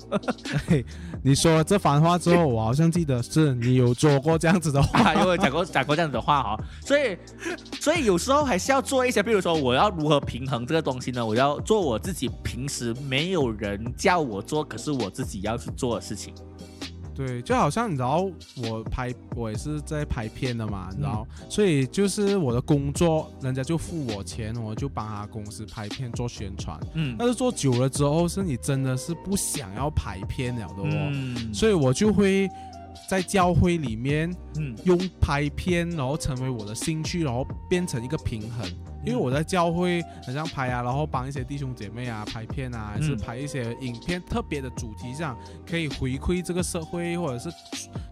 [0.68, 0.86] 嘿，
[1.24, 5.00] 你说了这番话之后，我好像记得是你有说过这样子的话。
[5.10, 6.56] 啊，因为讲过讲过这样子的话哈、
[6.86, 7.18] 所以
[7.80, 11.26] 所以有时候还是要做一些，比如说我要如何平衡这个东西呢？
[11.26, 16.32] 我要做我自己平时没有人叫我做，可是我自己要去做的事情。
[17.14, 18.28] 对，就好像你知道，
[18.68, 26.78] 我拍我也是在拍片的嘛，你知道，嗯所以就是我的工作，人家就付我钱，我就帮他公司拍片做宣传。
[26.94, 27.14] 嗯。
[27.18, 31.52] 但是做久了之后，是你真的是不想要拍片了的哦，嗯。
[31.52, 32.48] 所以我就会
[33.08, 34.74] 在教会里面嗯。
[34.84, 38.66] 用拍片，然后成为我的兴趣，然后变成一个平衡。
[39.04, 45.36] 因为我在教会好像拍啊，然后帮一些弟兄姐妹啊拍片啊，还是嗯拍一些影片特别的主题上，
[45.66, 47.50] 可以回馈这个社会，或者是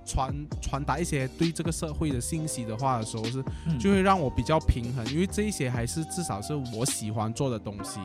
[0.05, 8.01] 传传达一些对这个社会的信息的话的时候，是嗯就会让我比较平衡，因为这一些还是至少是我喜欢做的东西。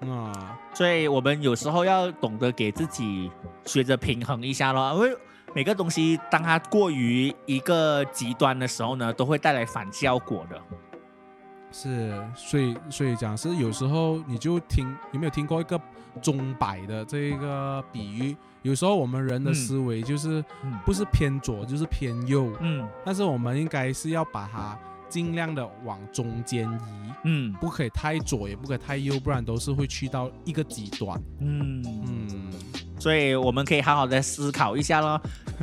[0.00, 3.30] 嗯啊、所以我们有时候要懂得给自己
[3.64, 5.16] 学着平衡一下咯，因为
[5.54, 10.60] 每个东西当它过于一个极端的时候呢，都会带来反效果的。
[11.72, 15.80] 是，所以所以讲是有时候你就听有没有听过一个
[16.20, 18.36] 钟摆的这一个比喻？
[18.62, 19.54] 有时候我们人的嗯。
[19.54, 20.78] 思维就是嗯。
[20.84, 22.86] 不是偏左就是偏右，嗯。
[23.04, 27.52] 但是我们应该是要把它尽量的往中间移，嗯。
[27.54, 31.20] 不可以太左，也不可以太右，不然都是会去到一个极端。
[31.40, 31.82] 嗯。
[32.06, 32.52] 嗯，
[33.02, 35.20] 所以我们可以好好的思考一下咯，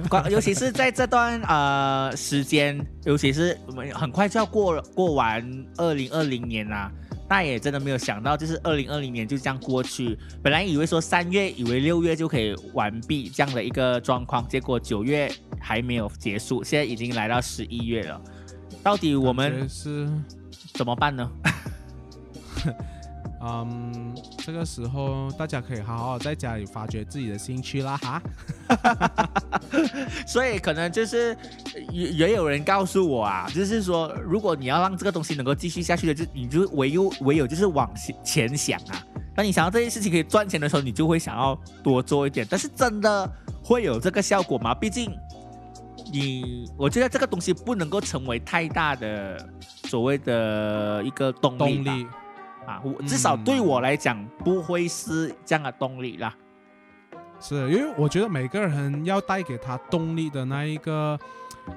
[0.09, 5.41] 关尤其是在这段呃时间，尤其是我们很快就要过过完
[5.77, 6.91] 二零二零年啦、
[7.29, 10.19] 那也真的没有想到，就是二零二零年就这样过去。
[10.43, 18.21] 本来以为说三月，以为六月就可以完毕这样的一个状况，结果九月还没有结束，现在已经来到十一月了，
[18.83, 20.09] 到底我们是
[20.73, 21.31] 怎么办呢？
[23.41, 28.21] 嗯，这个时候大家可以好好在家里发掘自己的兴趣啦哈。
[30.27, 31.37] 所以可能就是
[31.73, 39.01] 呃也也有人告诉我啊，就是说，如果你要让这个东西能够继续下去的，就你就唯有唯有就是往前前想啊。
[39.35, 42.45] 当你想到这件事情可以赚钱的时候，你就会想要多做一点。
[42.49, 43.31] 但是真的
[43.63, 44.75] 会有这个效果吗？
[44.75, 45.09] 毕竟
[46.11, 49.47] 你，我觉得这个东西不能够成为太大的
[49.85, 52.07] 所谓的一个动力动力
[52.69, 52.81] 啊。
[52.83, 56.33] 我至少对我来讲，不会是这样的动力啦。
[57.41, 61.17] 是因为我觉得每个人要带给他动力的那一个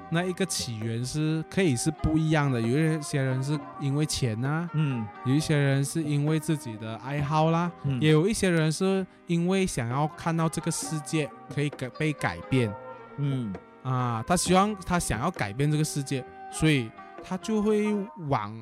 [0.09, 2.59] 那一个起源是可以是不一样的。
[2.59, 12.69] 有一些人是因为钱啊，嗯有一些人是因为自己的爱好啦，嗯也有一些人是因为想要看到这个世界可以改被改变
[13.17, 13.53] 嗯
[13.83, 16.91] 啊，他希望他想要改变这个世界，所以
[17.23, 17.95] 他就会
[18.27, 18.53] 往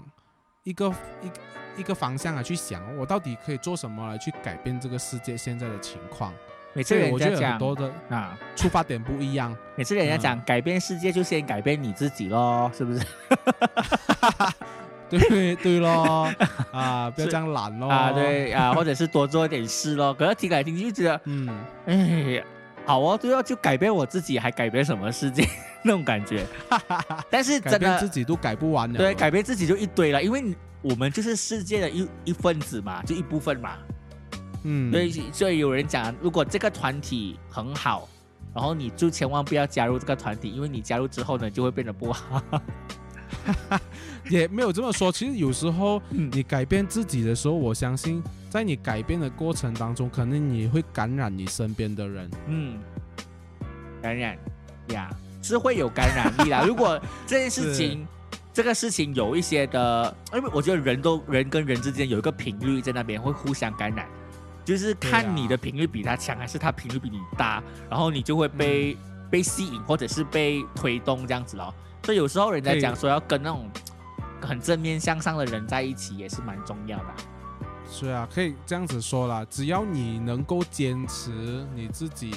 [0.64, 1.34] 一个一个
[1.78, 6.32] 一个方向啊去想，我到底可以做什么来去改变这个世界现在的情况。
[6.74, 9.56] 每次人家讲多的啊，出发点不一样。
[9.76, 13.06] 每次人家讲改变世界，就先改变你自己咯，是不是？
[15.10, 16.32] 对对咯，
[16.72, 17.90] 啊，不要是这样懒咯。
[17.90, 20.14] 啊，，对啊，或者是多做一点事咯。
[20.14, 21.50] 可是听来听去就觉得，嗯，
[21.86, 22.42] 哎，
[22.86, 25.48] 好哦，对哦，就改变我自己，还改变什么世界
[25.84, 26.46] 那种感觉。
[27.30, 28.98] 但是改真的，变自己都改不完了。
[28.98, 33.78] 对，改变自己就一堆了，因为我们就是世界的一一份子嘛，就一部分嘛。
[34.64, 38.08] 嗯，所以，所以有人讲，如果这个团体很好，
[38.54, 42.44] 然后你就千万不要加入这个团体，因为你加入之后呢，就会变得不好。
[44.30, 45.12] 也没有这么说。
[45.12, 52.30] 其实有时候嗯你改变自己的时候，我相信在你改变的过程当中，可能你会感染你身边的人。
[52.48, 52.78] 嗯，
[54.02, 54.38] 感染
[54.90, 55.10] 呀，
[55.42, 56.62] 是会有感染力啦。
[56.68, 58.06] 如果这件事情，
[58.54, 64.06] 这个事情有一些的，因为我觉得人都人跟人之间有一个频率在那边，会互相感染，
[64.66, 68.98] 就是看你的频率比他强，还是他频率比你大，然后你就会被、
[69.30, 71.74] 被吸引，或者是被推动这样子咯。
[72.04, 73.70] 所以有时候人家讲说要跟那种
[74.42, 77.16] 很正面向上的人在一起，也是蛮重要的啊。
[77.94, 81.30] 是啊，可以这样子说啦，只要你能够坚持
[81.76, 82.34] 你自己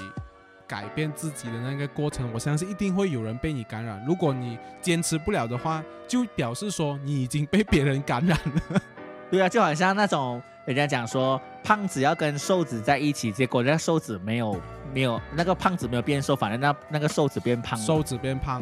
[0.67, 4.05] 改变自己的那个过程，我相信一定会有人被你感染。
[4.05, 8.83] 如果你坚持不了的话，就表示说你已经被别人感染了。
[9.31, 14.61] 对啊，就好像那种人家讲说，胖子要跟瘦子在一起，结果那个瘦子没有
[14.93, 17.85] 没有那个胖子没有变瘦，反正那那个瘦子变胖了。
[17.85, 18.61] 瘦子变胖，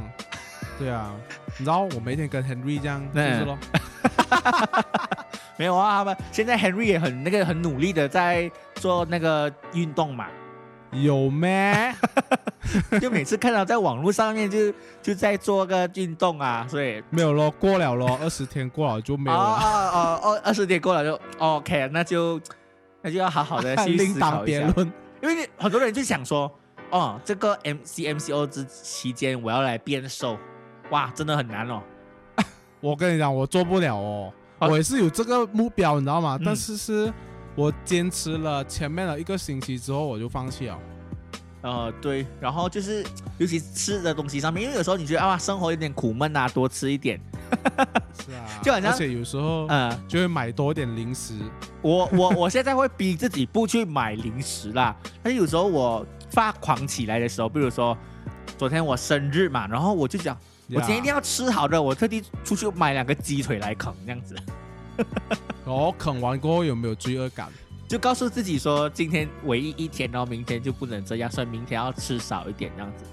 [0.82, 1.14] 对啊，
[1.58, 3.58] 你知道我每天跟 Henry 这样就嗯是咯，
[5.56, 10.26] 没有啊，他们现在 Henry 也很那个很努力的在做那个运动嘛，
[10.90, 11.94] 有咩？
[13.00, 17.00] 就每次看到在网络上面就就在做个运动啊，所以。
[17.10, 19.42] 没有咯，过了咯，二十天过了就没有了。
[19.44, 22.40] 哦哦哦哦，二十天过了就 OK，那就
[23.02, 24.92] 那就要好好的去思考一下，论。
[25.22, 26.50] 因为很多人就想说，
[26.90, 30.36] 哦，这个 M C M C O 之期间我要来变瘦，
[30.92, 31.82] 哇，真的很难哦。
[32.80, 36.36] 我跟你讲，我做不了哦，哦我也是有这个目标，你知道吗？
[36.40, 37.12] 嗯但是是
[37.54, 40.78] 我坚持了前面的一个星期之后，我就放弃了。
[41.62, 43.04] 呃，对，然后就是
[43.38, 47.20] 尤其吃的东西上面，因为有时候你觉得啊，生活有点苦闷啊，多吃一点。
[48.26, 51.34] 是啊， 就好像而且有时候嗯、就会买多点零食。
[51.80, 57.96] 我我我现在会逼自己不去买零食啦，但是有时候我发狂起来的时候，比如说
[58.58, 60.36] 昨天我生日嘛，然后我就讲，
[60.74, 64.36] 我今天一定要，吃好的，我特地出去买两个鸡腿来啃，这样子，
[65.64, 67.48] 然 后啃完过后有没有罪恶感？
[67.88, 73.04] 就告诉自己说，今天唯一一天，然后明天就不能这样，所以明天要吃少一点，这样子。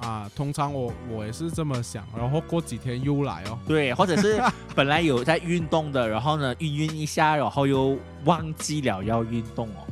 [0.00, 3.58] 啊，通常我我也是这么想，然后过几天又来哦。
[3.66, 4.42] 对，或者是
[4.74, 9.86] 本来有在运动的，然后呢晕晕一下，然后又忘记了要运动哦。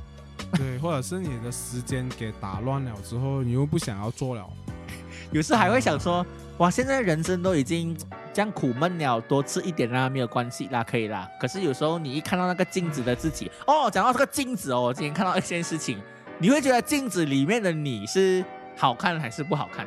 [0.55, 4.47] 对，或者是你的时间给打乱了之后，你又不想要做了。
[5.33, 6.27] 有时还会想说，
[6.63, 7.93] 哇，现在人生都已经
[8.33, 11.29] 这样苦闷了，多吃一点啦，没有关系啦，可以啦。
[11.41, 16.01] 可是有时候你一看到那个镜子的自己，哦，讲到这个镜子哦，我今天看到一件事情，
[16.39, 18.45] 你会觉得镜子里面的你是
[18.77, 19.85] 好看还是不好看？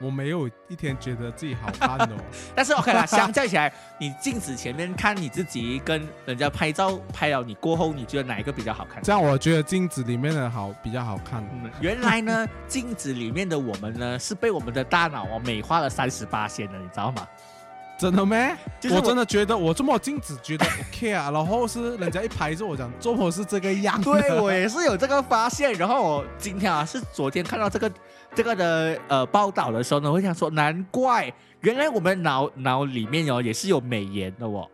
[0.00, 2.18] 我没有一天觉得自己好看的、哦。
[2.54, 9.02] 但是 OK 啦，相较起来，你镜子前面看你自己跟人家拍照拍了你过后，你觉得哪一个比较好看？
[9.02, 11.42] 这样我觉得镜子里面的好比较好看。
[11.52, 17.26] 嗯，原来呢， 镜子里面的我们呢，是被我们的大脑哦美化了三十八线的，你知道吗？
[17.98, 18.56] 真的咩？
[18.78, 24.04] 就是我真的觉得我这么镜子觉得 OK 啊，然后是人家一拍着我讲，做我是这个样的。
[24.04, 27.90] 对我也是有这个发现，然后我今天啊是昨天看到这个
[28.36, 31.32] 这个的呃报道的时候呢，我想说难怪
[31.62, 34.68] 原来我们脑脑里面哦也是有美颜的哦，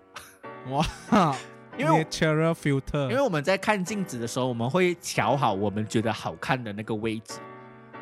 [0.68, 1.34] 哇，
[1.78, 7.40] 因为 natural filter，因为我们在看镜子的时候，我们会调好我们觉得好看的那个位置。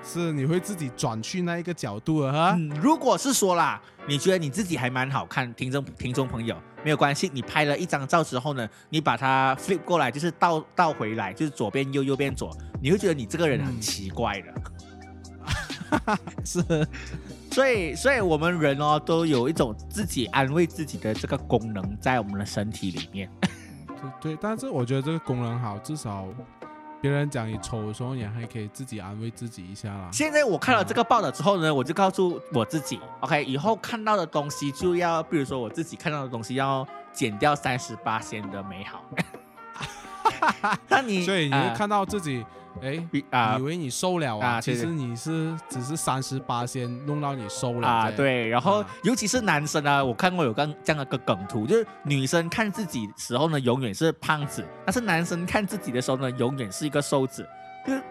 [0.03, 2.55] 是你会自己转去那一个角度了哈。
[2.59, 14.53] 嗯，如果是说啦，你觉得你自己还蛮好看，听众听众朋友没有关系，你拍了一张照之后呢，你把它 flip 过来，就是倒倒回来，就是左边右右边左，你会觉得你这个人很嗯奇怪的。
[16.43, 16.63] 是，
[17.51, 23.31] 所以，所以我们人哦都有一种自己安慰自己的这个功能在我们的身体里面。
[24.21, 26.27] 对对，但是我觉得这个功能好，至少
[27.03, 30.09] 别人讲你丑的时候，你还可以自己安慰自己一下啦。
[30.13, 39.05] 现在我看了这个报道之后呢，我就告诉我自己，OK，以后看到的东西就要，比如说我自己看到的东西要减掉三十八先的美好。
[40.89, 42.47] 那你 所以你会啊看到自己，
[42.81, 48.89] 哎、比啊以为你瘦了啊，其实你是只是三十八先弄到你瘦了啊，对，然后啊。
[49.03, 57.53] 尤其是男生啊，我看过有个这样的一个梗图，就是女生看自己时候呢，永远是胖子，但是男生看自己的时候呢，永远是一个瘦子，就是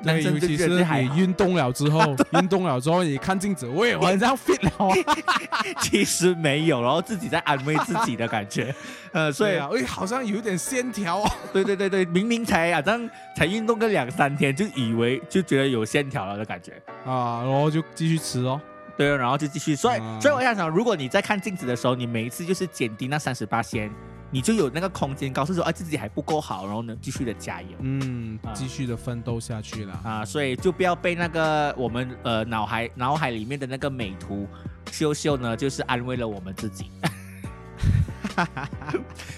[0.02, 5.16] 男对，生尤其是你运动了之后， 运动了之后，你看镜子，喂，我这样 fit 了啊，
[5.82, 8.74] 其实没有，然后自己在安慰自己的感觉，
[9.14, 11.32] 呃，所以啊，哎，好像有一点线条哦。
[11.54, 16.74] 对对对对，明明才啊，这样才运动个两三天，就以为就觉得有线条了的感觉。
[17.06, 18.60] 啊，然后就继续吃哦。
[18.98, 19.76] 对，然后就继续。
[19.76, 23.90] 所以，嗯所以我想想，如果你在看镜子的时候，你每一次就是减低那三十八先，
[24.32, 29.94] 你就有那个空间告诉说，哎，自己还不够好，然后呢，继续的加油嗯啊，继续的奋斗下去了。
[30.04, 30.26] 啊。
[30.26, 34.48] 所以就不要被那个我们呃脑海脑海里面的那个美图
[34.92, 36.86] 秀秀呢，就是安慰了我们自己。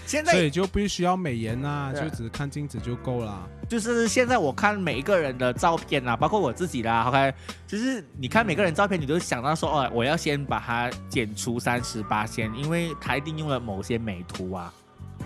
[0.05, 3.49] 现在所以就不需要美颜啦、啊就只看镜子就够了。
[3.67, 7.33] 就是现在我看每一个人的照片啊，包括我自己啦，OK，
[7.65, 14.71] 就是你看每个人照片，你都想到说，哦，我要先把它减除三十八先，因为他一定用了某些美图啊，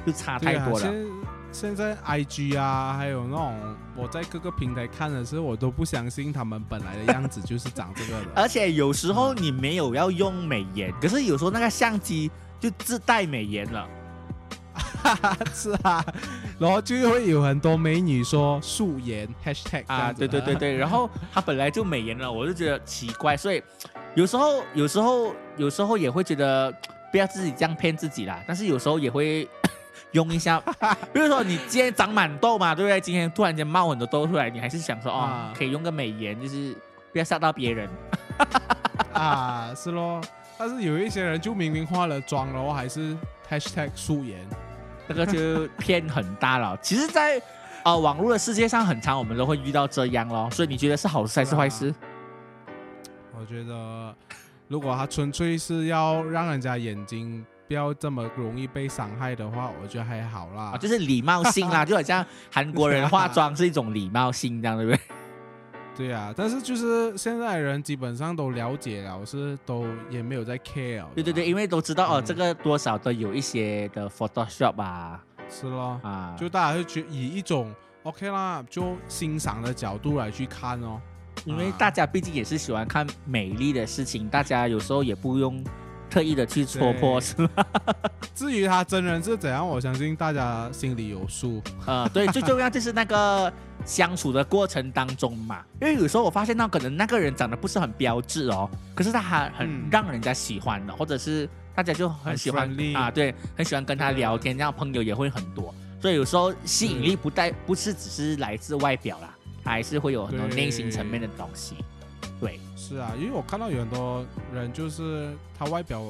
[0.08, 0.94] 就差太多了。
[1.52, 3.56] 现在 IG 啊，还有那种
[3.96, 8.28] 我在各个平台看的时候，我都不相信他们本来的样子就是长这个的。
[8.36, 13.88] 而且有时候你没有要用美颜，可是有时候那个相机就自带美颜了。
[15.54, 16.04] 是啊，
[16.60, 23.64] 然后就会有很多美女说素颜 hashtag 啊，对对对对， 然后她本来就美颜了，我就觉得奇怪，所以
[24.16, 26.72] 有时候有时候有时候也会觉得
[27.12, 29.48] 不要自己这样骗自己啦，但是有时候也会
[30.18, 30.60] 用一下，
[31.14, 33.00] 比如说你今天长满痘嘛，对不对？
[33.00, 36.76] 今天突然间冒很多痘出来，你还是想说哦啊，可以用个美颜，就是
[37.12, 37.88] 不要吓到别人。
[39.14, 40.20] 啊，是咯。
[40.58, 43.16] 但是有一些人就明明化了妆，然后还是
[43.48, 44.40] hashtag 素颜。
[45.08, 46.76] 这个就骗很大了。
[46.82, 47.40] 其实在，
[47.84, 50.50] 呃网络的世界上，很长我们都会遇到这样咯。
[50.52, 51.94] 所以你觉得是好事还是坏事？
[53.40, 54.16] 我觉得，
[54.68, 60.72] 如果他纯粹是要让人家眼睛不要这么容易被伤害的话，我觉得还好啦。
[60.74, 65.00] 啊，就是礼貌性啦， 就好像韩国人化妆是一种礼貌性，这样对不对？
[65.98, 71.04] 对啊，但是就是现在人基本上都了解了，是都也没有在 care。
[71.16, 81.02] 对对对，因为都知道哦，嗯这个多少都有一些的 Photoshop 啊是咯，啊，就大家会觉以一种 OK 啦，就欣赏的角度来去看哦。
[81.46, 85.64] 因为大家毕竟也是喜欢看美丽的事情，大家有时候也不用
[86.18, 87.50] 特意的去戳破，是吗？
[88.34, 91.62] 至于他真人是怎样，我相信大家心里有数。
[91.86, 93.54] 呃，对，最重要就是那个
[93.86, 105.72] 相处的过程当中嘛， 因为有时候我发现到可能那个人长得不是很标致哦，可是他还很嗯让人家喜欢的，或者是大家就很很喜欢啊，对，很喜欢跟他聊天，这样朋友也会很多。
[106.02, 109.30] 所以有时候吸引力不带不是只是来自外表啦，
[109.64, 111.76] 还是会有很多内心层面的东西。
[112.40, 116.04] 对，是啊，因为我看到有很多人就是他外表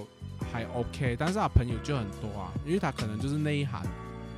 [0.52, 3.82] 还 OK，但是他朋友就很多啊，因为他可能就是内涵，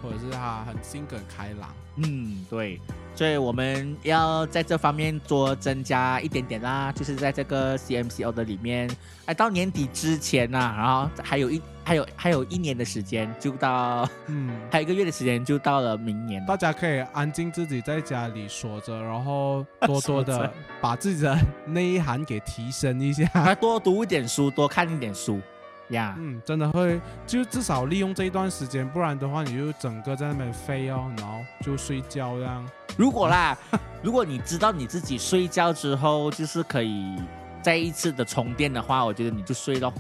[0.01, 1.69] 或者是他很性格很开朗。
[2.01, 2.79] 嗯，对，
[3.13, 8.89] 所以我们要在这方面多增加一点点啦，就是在这个 CMCO 的里面，
[9.25, 16.47] 哎，到年底之前呐、然后还有一还有还有一年的时间，就到嗯，还有一个月的时间就到了明年了。
[16.47, 23.25] 大家可以安静自己在家里锁着，然后多多的 把自己的内涵给提升一下。
[23.33, 25.41] 还多读一点书，多看一点书
[25.89, 26.15] 呀。
[26.17, 32.65] 嗯，真的会，就至少利用这一段时间，不然的话你就整个在那边飞哦，然后就睡觉这样。
[32.97, 33.57] 如果啦，
[34.03, 37.15] 如果你知道你自己睡觉之后就是可以
[37.61, 39.93] 再一次的充电的话，我觉得你就睡咯。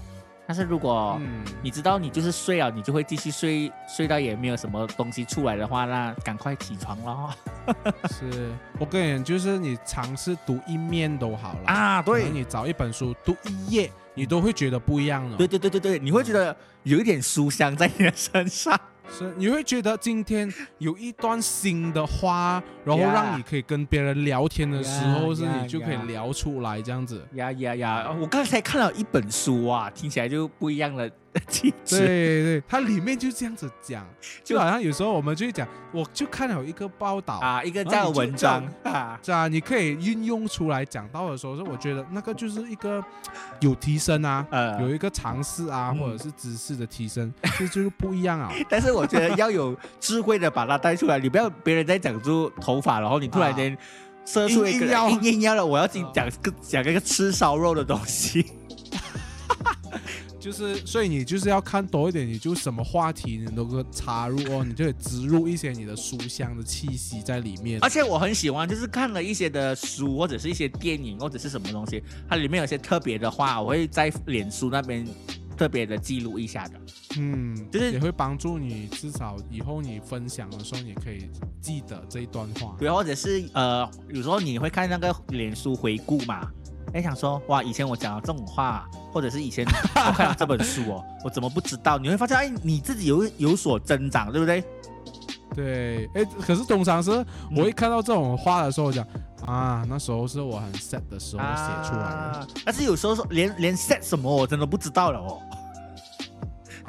[0.47, 7.29] 但是如果嗯，你知道你就是睡了，你就会继续睡，睡到也没有什么东西出来的话，那赶快起床咯。
[8.09, 15.37] 是我跟你讲，就是你尝试读一面都好了啊，可能你找一本书读一页，你都会觉得不一样了。
[15.37, 16.53] 对对对对对，你会觉得
[16.83, 18.77] 有一点书香在你的身上。
[19.11, 27.25] 是你会觉得今天有一段新的话，然后让你可以跟别人聊天的时候 Yeah, 是你就可以聊出来这样子。
[27.33, 28.15] 呀呀呀！
[28.21, 31.71] 我刚才看了一本书啊，听起来就不一样的对
[32.43, 34.05] 对，它里面就这样子讲，
[34.43, 37.35] 就就好像有时候我们就会讲，我就看了一个报道。
[37.35, 43.03] 啊，一个这样的文章啊，是啊，你可以运用出来讲到的时候，是我觉得那个就是一个
[43.59, 48.51] 有提升啊，呃有一个尝试啊，嗯或者是知识的提升，这就是不一样啊。
[48.67, 53.77] 但是我觉得要有智慧的把它带出来，你不要别人在讲出头发，然后你突然间
[54.25, 58.45] 射出一个硬硬要硬硬要了，我要讲讲个讲一个吃烧肉的东西。
[60.39, 67.79] 就是，所以你就是要看多一点，你就什么话题你都可以插入哦，你就可以植入一些你的书香的气息在里面。
[67.81, 75.05] 而且我很喜欢，就是看了一些的书或者是一些电影或者是什么东西，它里面有些特别的话，我会在脸书那边
[75.57, 76.79] 特别的记录一下的。
[77.17, 81.29] 嗯，就是也会帮助你，至少以后你分享的时候，你可以
[81.59, 82.75] 记得这一段话。
[82.79, 86.49] 对，或者是呃，有时候你会看那个脸书回顾嘛，
[86.93, 91.97] 哎，想说哇，以前我讲了这种话，或者是以前我看了这本书哦， 我怎么不知道？
[91.97, 94.63] 你会发现，哎，你自己有有所增长，对不对？
[95.55, 97.25] 对，哎，可是通常是
[97.55, 99.05] 我一看到这种话的时候，我讲
[99.45, 102.47] 啊，那时候是我很 sad 的时候写出来的啊。
[102.65, 105.41] 但是有时候说连连 sad 什么我真的不知道了哦。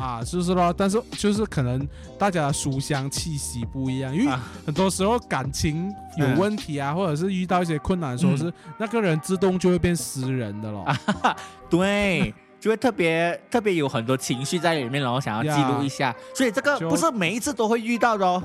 [0.00, 0.74] 啊，是不是咯？
[0.76, 1.86] 但是就是可能
[2.18, 10.86] 大家的书香气息不一样，因为啊很多时候感情有问题啊，或者是遇到一些困难的时候，嗯是那个人自动就会变私人的咯。
[11.68, 18.42] 对，就会特别特别有很多情绪在里面，然后想要记录一下， 所以这个不是每一次都会遇到的哦。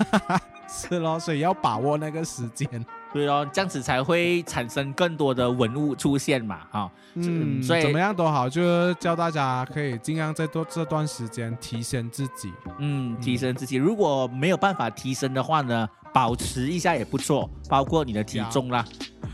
[0.68, 2.68] 是咯，所以要把握那个时间。
[3.12, 12.52] 对哦，这样子才会产生更多的文物出现嘛，哈、嗯，所以怎么样都好，就是教大家可以尽量在多这段时间提升自己。
[12.78, 13.76] 嗯，提升自己。
[13.76, 18.84] 如果没有办法提升的话呢，保持一下也不错，包括你的体重啦。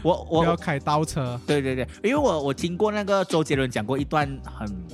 [0.02, 1.38] 我我不要开倒车。
[1.46, 4.86] 对对对，因为我我听过那个周杰伦讲过一段很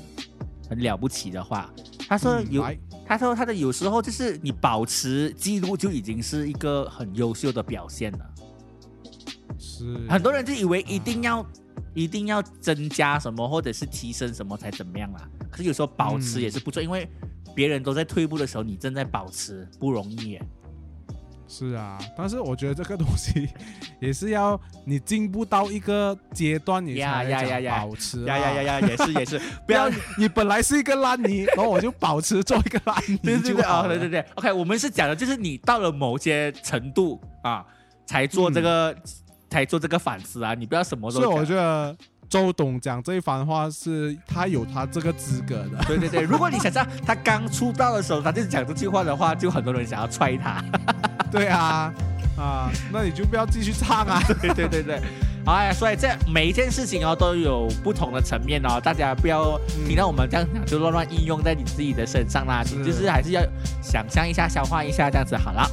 [0.71, 1.71] 很了不起的话，
[2.09, 8.19] 他说有，嗯他说他的有时候就是你保持记录就已经是一个很优秀的表现了。
[9.63, 11.47] 是很多人就以为一定要
[11.95, 17.09] 一定要增加什么或者是提升什么才怎么样啦，可是有时候保持也是不错，因为
[17.55, 20.43] 别人都在退步的时候，你正在保持，不容易耶。
[21.47, 23.47] 是啊，但是我觉得这个东西
[24.01, 28.81] 也是要你进步到一个阶段，你呀才讲呀呀呀保持、呀呀呀！
[28.81, 33.89] 呀，也是也是， 不要你你本来是一个烂泥，然后我就保持做一个烂泥对对对啊，就好了。
[33.89, 37.63] 对对对，OK，我们是讲的就是你到了某些程度啊，
[38.07, 38.97] 才做这个、
[39.53, 41.95] 才做这个反思啊，你不要什么都所以我觉得
[42.31, 45.79] 周董讲这一番话是他有他这个资格的。
[45.87, 50.65] 对对对，如果你想知道他刚出道的时候，他就讲这句话的话，就很多人想要踹他。
[51.31, 51.93] 对啊，
[52.39, 54.23] 啊，那你就不要继续唱啊。
[54.41, 55.03] 对对对对，
[55.45, 63.43] 哎呀，所以这每一件事情哦都有不同的层面哦，大家不要听到我们这样讲就乱乱应用在你自己的身上啦，你就是还是要
[63.83, 65.71] 想象一下、消化一下，这样子好了。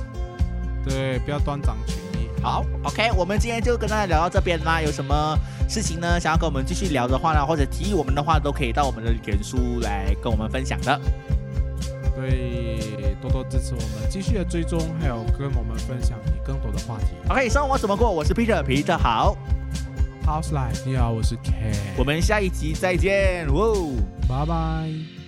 [0.84, 2.09] 对，不要断章取义。
[2.42, 4.82] 好，OK，我们今天就跟大家聊到这边啦。
[4.82, 5.38] 有什么
[5.68, 11.00] 事情呢，想要跟我们继续聊的话呢，或者提议我们的话，都可以到我们的脸书来跟我们分享的。
[12.16, 17.08] 对，多多支持我们，继续的追踪，还有跟我们分享你更多的话题。
[17.30, 18.10] OK，生活怎么过？
[18.10, 19.38] 我是 Peter，Peter 好
[20.26, 23.92] ，House Life，你好，我是 Ken，我们下一集再见，哇哦。
[24.28, 25.19] 拜拜。